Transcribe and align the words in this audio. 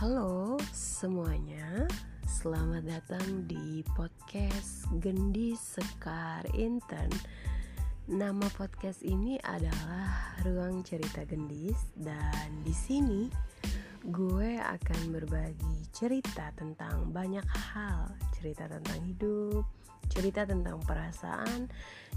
Halo 0.00 0.56
semuanya, 0.72 1.84
selamat 2.24 2.88
datang 2.88 3.44
di 3.44 3.84
podcast 3.92 4.88
Gendis 4.96 5.60
Sekar 5.76 6.40
Intern. 6.56 7.12
Nama 8.08 8.48
podcast 8.56 9.04
ini 9.04 9.36
adalah 9.44 10.40
Ruang 10.40 10.80
Cerita 10.88 11.20
Gendis 11.28 11.92
dan 12.00 12.48
di 12.64 12.72
sini 12.72 13.28
gue 14.08 14.56
akan 14.56 15.12
berbagi 15.12 15.92
cerita 15.92 16.48
tentang 16.56 17.12
banyak 17.12 17.44
hal, 17.44 18.08
cerita 18.40 18.72
tentang 18.72 19.04
hidup, 19.04 19.68
cerita 20.08 20.48
tentang 20.48 20.80
perasaan, 20.80 21.68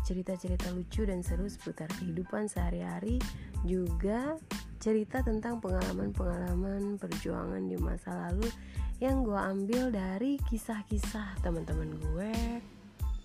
cerita-cerita 0.08 0.72
lucu 0.72 1.04
dan 1.04 1.20
seru 1.20 1.52
seputar 1.52 1.92
kehidupan 2.00 2.48
sehari-hari, 2.48 3.20
juga 3.68 4.40
cerita 4.84 5.24
tentang 5.24 5.64
pengalaman-pengalaman 5.64 7.00
perjuangan 7.00 7.64
di 7.64 7.80
masa 7.80 8.28
lalu 8.28 8.52
yang 9.00 9.24
gue 9.24 9.40
ambil 9.40 9.88
dari 9.96 10.36
kisah-kisah 10.52 11.40
teman-teman 11.40 11.88
gue, 12.04 12.36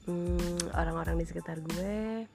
hmm, 0.07 0.71
orang-orang 0.79 1.19
di 1.19 1.27
sekitar 1.27 1.59
gue, 1.59 2.31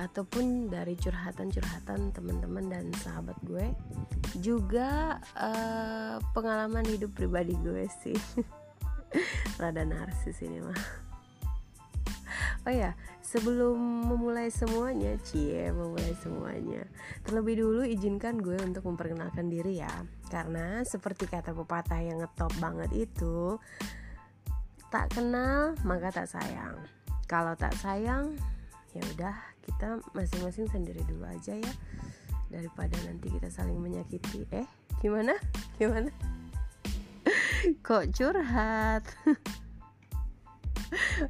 ataupun 0.00 0.72
dari 0.72 0.96
curhatan-curhatan 0.96 2.16
teman-teman 2.16 2.64
dan 2.72 2.88
sahabat 3.04 3.36
gue, 3.44 3.76
juga 4.40 5.20
uh, 5.36 6.16
pengalaman 6.32 6.88
hidup 6.88 7.12
pribadi 7.12 7.60
gue 7.60 7.84
sih, 8.00 8.16
rada 9.60 9.84
narsis 9.84 10.40
ini 10.40 10.64
mah. 10.64 11.09
Oh 12.68 12.74
ya, 12.76 12.92
sebelum 13.24 14.04
memulai 14.04 14.52
semuanya, 14.52 15.16
cie, 15.24 15.72
memulai 15.72 16.12
semuanya. 16.20 16.84
Terlebih 17.24 17.64
dulu 17.64 17.88
izinkan 17.88 18.36
gue 18.36 18.60
untuk 18.60 18.84
memperkenalkan 18.84 19.48
diri 19.48 19.80
ya. 19.80 19.88
Karena 20.28 20.84
seperti 20.84 21.24
kata 21.24 21.56
pepatah 21.56 22.04
yang 22.04 22.20
ngetop 22.20 22.52
banget 22.60 23.08
itu, 23.08 23.56
tak 24.92 25.08
kenal 25.08 25.72
maka 25.88 26.12
tak 26.12 26.28
sayang. 26.28 26.76
Kalau 27.24 27.56
tak 27.56 27.72
sayang, 27.80 28.36
ya 28.92 29.00
udah 29.16 29.36
kita 29.64 30.04
masing-masing 30.12 30.68
sendiri 30.68 31.00
dulu 31.08 31.24
aja 31.24 31.56
ya. 31.56 31.72
Daripada 32.52 32.92
nanti 33.08 33.32
kita 33.32 33.48
saling 33.48 33.80
menyakiti. 33.80 34.44
Eh, 34.52 34.68
gimana? 35.00 35.32
Gimana? 35.80 36.12
Kok 37.88 38.04
curhat? 38.12 39.08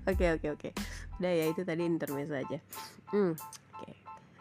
Oke 0.09 0.25
oke 0.33 0.49
oke 0.57 0.71
udah 1.21 1.33
ya 1.37 1.47
itu 1.53 1.63
tadi 1.69 1.85
intermezzo 1.85 2.33
aja. 2.33 2.59
Hmm, 3.13 3.37
oke. 3.37 3.77
Okay. 3.77 3.95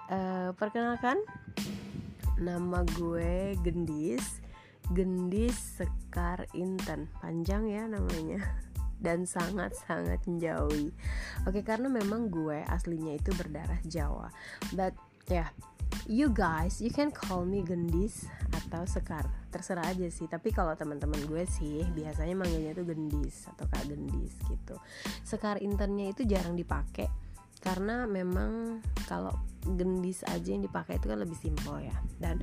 uh, 0.08 0.16
eh, 0.16 0.50
perkenalkan 0.56 1.20
nama 2.40 2.88
gue 2.96 3.60
Gendis. 3.60 4.40
Gendis 4.96 5.60
Sekar 5.76 6.48
Inten. 6.56 7.12
Panjang 7.20 7.68
ya 7.68 7.84
namanya. 7.86 8.40
Dan 9.04 9.28
sangat-sangat 9.28 10.24
menjauhi. 10.24 10.96
Oke 11.44 11.68
karena 11.68 11.92
memang 11.92 12.32
gue 12.32 12.64
aslinya 12.64 13.20
itu 13.20 13.36
berdarah 13.36 13.80
Jawa. 13.84 14.32
But 14.72 14.96
ya 15.28 15.46
yeah, 15.46 15.50
you 16.10 16.34
guys 16.34 16.82
you 16.82 16.90
can 16.90 17.14
call 17.14 17.46
me 17.46 17.62
Gendis 17.62 18.26
atau 18.50 18.82
Sekar. 18.90 19.30
Terserah 19.54 19.94
aja 19.94 20.10
sih 20.10 20.26
tapi 20.26 20.50
kalau 20.50 20.74
teman-teman 20.74 21.22
gue 21.30 21.46
sih 21.46 21.86
biasanya 21.94 22.34
manggilnya 22.34 22.74
tuh 22.74 22.90
gendis 22.90 23.46
atau 23.54 23.70
kak 23.70 23.86
gendis 23.86 24.34
gitu. 24.50 24.76
Sekar 25.22 25.62
internnya 25.62 26.10
itu 26.10 26.26
jarang 26.26 26.58
dipakai 26.58 27.30
karena 27.60 28.08
memang 28.08 28.80
kalau 29.06 29.36
gendis 29.76 30.24
aja 30.26 30.56
yang 30.56 30.64
dipakai 30.64 30.98
itu 30.98 31.12
kan 31.12 31.20
lebih 31.22 31.38
simpel 31.38 31.78
ya. 31.86 31.98
Dan 32.18 32.42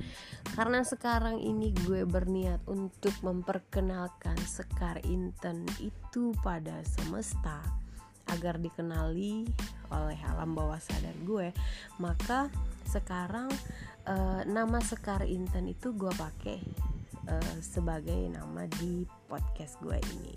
karena 0.55 0.85
sekarang 0.87 1.43
ini 1.43 1.75
gue 1.75 2.07
berniat 2.07 2.63
untuk 2.71 3.13
memperkenalkan 3.19 4.39
sekar 4.47 5.03
intern 5.03 5.67
itu 5.83 6.31
pada 6.39 6.79
semesta 6.87 7.86
agar 8.33 8.59
dikenali 8.59 9.47
oleh 9.87 10.19
alam 10.27 10.51
bawah 10.51 10.79
sadar 10.81 11.15
gue 11.23 11.55
maka 11.99 12.51
sekarang 12.87 13.51
uh, 14.07 14.41
nama 14.47 14.79
sekar 14.79 15.27
intern 15.27 15.67
itu 15.71 15.91
gue 15.91 16.11
pakai 16.15 16.59
uh, 17.27 17.55
sebagai 17.59 18.31
nama 18.31 18.65
di 18.79 19.03
podcast 19.27 19.77
gue 19.83 19.99
ini. 20.17 20.35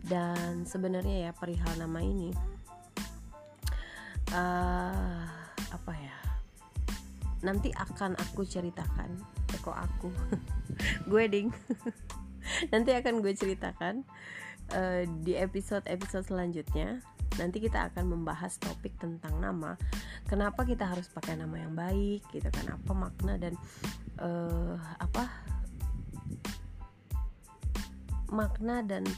Dan 0.00 0.64
sebenarnya 0.64 1.28
ya 1.28 1.32
perihal 1.34 1.76
nama 1.76 2.00
ini 2.00 2.30
uh, 4.32 5.26
apa 5.70 5.92
ya 5.92 6.16
nanti 7.44 7.74
akan 7.74 8.16
aku 8.16 8.46
ceritakan. 8.46 9.18
Kok 9.60 9.76
aku? 9.76 10.08
Gue 11.10 11.28
ding. 11.28 11.52
Nanti 12.72 12.96
akan 12.96 13.20
gue 13.20 13.36
ceritakan 13.36 14.08
uh, 14.72 15.04
di 15.20 15.36
episode 15.36 15.84
episode 15.84 16.24
selanjutnya 16.24 17.04
nanti 17.40 17.58
kita 17.64 17.88
akan 17.88 18.12
membahas 18.12 18.60
topik 18.60 18.92
tentang 19.00 19.40
nama 19.40 19.80
kenapa 20.28 20.68
kita 20.68 20.84
harus 20.84 21.08
pakai 21.08 21.40
nama 21.40 21.56
yang 21.56 21.72
baik 21.72 22.20
gitu 22.30 22.46
kan 22.52 22.76
apa 22.76 22.92
makna 22.92 23.40
dan 23.40 23.56
uh, 24.20 24.76
apa 25.00 25.24
makna 28.30 28.84
dan 28.84 29.08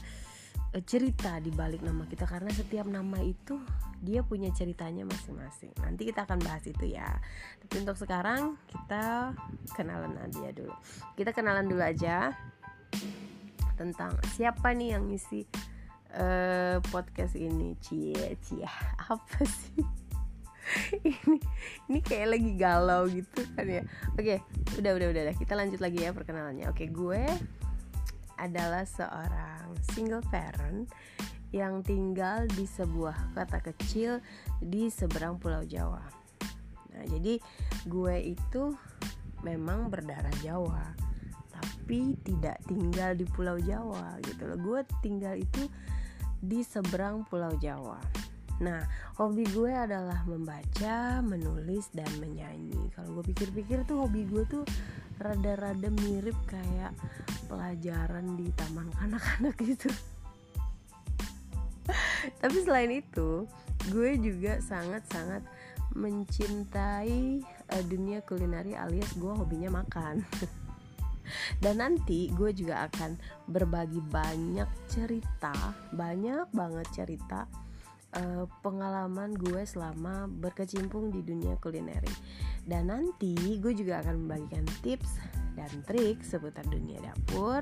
uh, 0.71 0.81
cerita 0.87 1.37
di 1.43 1.51
balik 1.51 1.83
nama 1.83 2.07
kita 2.07 2.23
karena 2.23 2.49
setiap 2.55 2.87
nama 2.87 3.19
itu 3.19 3.59
dia 4.03 4.19
punya 4.19 4.51
ceritanya 4.51 5.07
masing-masing. 5.07 5.71
Nanti 5.79 6.11
kita 6.11 6.27
akan 6.27 6.43
bahas 6.43 6.67
itu 6.67 6.91
ya. 6.91 7.07
Tapi 7.63 7.87
untuk 7.87 7.95
sekarang 7.95 8.59
kita 8.67 9.31
kenalan 9.79 10.19
aja 10.19 10.51
dulu. 10.51 10.75
Kita 11.15 11.31
kenalan 11.31 11.71
dulu 11.71 11.79
aja 11.79 12.35
tentang 13.79 14.19
siapa 14.35 14.75
nih 14.75 14.99
yang 14.99 15.07
ngisi 15.07 15.47
uh, 16.17 16.77
podcast 16.93 17.37
ini. 17.37 17.77
Cie, 17.81 18.37
cie, 18.41 18.65
apa 19.11 19.41
sih? 19.45 19.83
ini 21.03 21.37
ini 21.91 21.99
kayak 21.99 22.39
lagi 22.39 22.51
galau 22.55 23.03
gitu 23.11 23.43
kan 23.53 23.67
ya. 23.67 23.83
Oke, 24.15 24.39
udah 24.79 24.91
udah 24.95 25.07
udah 25.11 25.35
kita 25.35 25.53
lanjut 25.53 25.79
lagi 25.83 25.99
ya 26.03 26.15
perkenalannya. 26.15 26.71
Oke, 26.71 26.87
gue 26.87 27.23
adalah 28.39 28.83
seorang 28.87 29.71
single 29.93 30.23
parent 30.31 30.89
yang 31.53 31.85
tinggal 31.85 32.49
di 32.49 32.65
sebuah 32.65 33.37
kota 33.37 33.61
kecil 33.61 34.17
di 34.57 34.89
seberang 34.89 35.37
Pulau 35.37 35.61
Jawa. 35.61 36.01
Nah, 36.93 37.05
jadi 37.05 37.37
gue 37.85 38.15
itu 38.33 38.73
memang 39.45 39.93
berdarah 39.93 40.33
Jawa, 40.41 40.81
tapi 41.53 42.17
tidak 42.25 42.57
tinggal 42.65 43.13
di 43.13 43.25
Pulau 43.29 43.61
Jawa 43.61 44.17
gitu 44.25 44.49
loh. 44.49 44.57
Gue 44.57 44.79
tinggal 45.05 45.37
itu 45.37 45.69
di 46.43 46.59
seberang 46.59 47.23
Pulau 47.23 47.55
Jawa. 47.55 48.03
Nah, 48.59 48.83
hobi 49.15 49.47
gue 49.49 49.71
adalah 49.71 50.27
membaca, 50.27 51.23
menulis, 51.23 51.89
dan 51.95 52.11
menyanyi. 52.19 52.91
Kalau 52.91 53.19
gue 53.19 53.31
pikir-pikir 53.31 53.87
tuh 53.87 54.03
hobi 54.03 54.27
gue 54.27 54.43
tuh 54.45 54.63
rada-rada 55.23 55.87
mirip 56.03 56.35
kayak 56.45 56.91
pelajaran 57.47 58.35
di 58.35 58.51
taman 58.59 58.91
kanak-kanak 58.99 59.55
gitu 59.71 59.87
tapi 62.39 62.57
selain 62.63 62.91
itu 62.91 63.45
gue 63.91 64.11
juga 64.15 64.63
sangat-sangat 64.63 65.43
mencintai 65.93 67.43
uh, 67.43 67.83
dunia 67.85 68.23
kulineri 68.23 68.73
alias 68.73 69.11
gue 69.19 69.29
hobinya 69.29 69.83
makan 69.83 70.23
dan 71.59 71.79
nanti 71.79 72.31
gue 72.33 72.51
juga 72.51 72.87
akan 72.91 73.15
berbagi 73.49 73.99
banyak 73.99 74.67
cerita 74.89 75.53
banyak 75.95 76.47
banget 76.51 76.87
cerita 76.91 77.47
uh, 78.17 78.45
pengalaman 78.61 79.33
gue 79.35 79.63
selama 79.63 80.27
berkecimpung 80.27 81.09
di 81.09 81.23
dunia 81.23 81.57
kulineri 81.59 82.13
dan 82.67 82.91
nanti 82.91 83.59
gue 83.59 83.73
juga 83.75 84.03
akan 84.03 84.27
membagikan 84.27 84.65
tips 84.85 85.19
dan 85.53 85.69
trik 85.85 86.21
seputar 86.25 86.65
dunia 86.67 86.97
dapur 87.03 87.61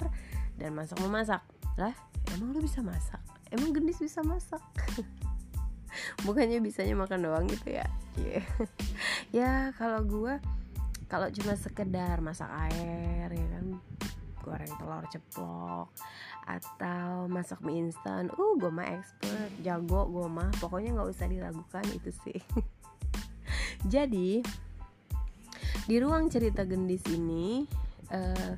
dan 0.58 0.78
masak 0.78 0.98
memasak 1.02 1.42
lah 1.80 1.96
emang 2.36 2.54
lu 2.56 2.60
bisa 2.64 2.84
masak? 2.84 3.22
Emang 3.52 3.76
gendis 3.76 4.00
bisa 4.00 4.24
masak? 4.24 4.62
Bukannya 6.26 6.64
bisanya 6.64 6.96
makan 6.96 7.28
doang 7.28 7.46
gitu 7.52 7.76
ya? 7.76 7.88
Yeah. 8.16 8.46
ya 9.38 9.52
kalau 9.76 10.04
gue 10.08 10.40
kalau 11.12 11.28
cuma 11.28 11.60
sekedar 11.60 12.24
masak 12.24 12.48
air 12.72 13.28
ya 13.28 13.48
kan? 13.52 13.66
Goreng 14.40 14.74
telur 14.80 15.04
ceplok 15.12 15.92
atau 16.48 17.28
masak 17.28 17.60
mie 17.68 17.84
instan. 17.84 18.32
Uh 18.40 18.56
gue 18.56 18.72
mah 18.72 18.96
expert 18.96 19.52
jago 19.60 20.08
gue 20.08 20.28
mah. 20.32 20.48
Pokoknya 20.64 20.96
nggak 20.96 21.12
usah 21.12 21.28
diragukan 21.28 21.84
itu 21.92 22.16
sih. 22.24 22.40
Jadi 23.94 24.40
di 25.84 25.96
ruang 26.00 26.32
cerita 26.32 26.64
gendis 26.64 27.04
ini 27.12 27.68
uh, 28.16 28.56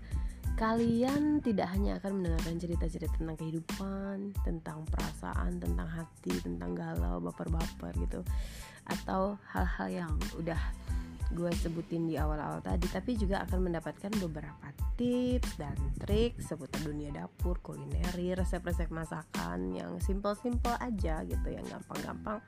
kalian 0.54 1.42
tidak 1.42 1.74
hanya 1.74 1.98
akan 1.98 2.22
mendengarkan 2.22 2.62
cerita-cerita 2.62 3.18
tentang 3.18 3.38
kehidupan, 3.42 4.38
tentang 4.46 4.86
perasaan, 4.86 5.58
tentang 5.58 5.90
hati, 5.90 6.38
tentang 6.46 6.78
galau, 6.78 7.18
baper-baper 7.18 7.98
gitu, 7.98 8.22
atau 8.86 9.42
hal-hal 9.50 10.06
yang 10.06 10.14
udah 10.38 10.62
gue 11.34 11.50
sebutin 11.58 12.06
di 12.06 12.16
awal-awal 12.16 12.62
tadi 12.62 12.86
tapi 12.88 13.18
juga 13.18 13.42
akan 13.44 13.70
mendapatkan 13.70 14.14
beberapa 14.22 14.70
tips 14.96 15.58
dan 15.58 15.76
trik 15.98 16.38
seputar 16.38 16.86
dunia 16.86 17.10
dapur 17.10 17.58
kulineri 17.66 18.38
resep-resep 18.38 18.94
masakan 18.94 19.74
yang 19.74 19.98
simple-simple 19.98 20.78
aja 20.78 21.26
gitu 21.26 21.48
yang 21.50 21.66
gampang-gampang. 21.66 22.40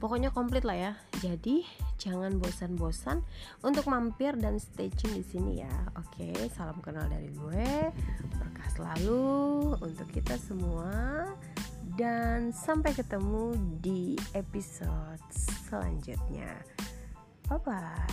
Pokoknya 0.00 0.32
komplit 0.32 0.64
lah 0.64 0.76
ya. 0.76 0.92
Jadi 1.20 1.64
jangan 2.00 2.36
bosan-bosan 2.40 3.20
untuk 3.64 3.88
mampir 3.88 4.36
dan 4.36 4.56
stay 4.56 4.88
tune 4.92 5.20
di 5.20 5.24
sini 5.24 5.60
ya. 5.60 5.76
Oke 5.96 6.32
salam 6.52 6.80
kenal 6.80 7.08
dari 7.08 7.28
gue. 7.32 7.92
Berkah 8.36 8.68
selalu 8.72 9.24
untuk 9.80 10.08
kita 10.12 10.36
semua. 10.40 11.28
Dan 12.00 12.54
sampai 12.54 12.96
ketemu 12.96 13.52
di 13.82 14.16
episode 14.32 15.20
selanjutnya 15.68 16.48
bye 17.50 17.58
bye 17.58 18.10